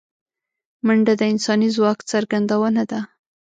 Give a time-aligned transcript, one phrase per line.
[0.85, 2.99] منډه د انساني ځواک څرګندونه ده